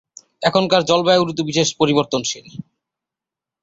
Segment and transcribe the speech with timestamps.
[0.41, 2.45] এখানকার জলবায়ু ঋতু বিশেষে পরিবর্তনশীল।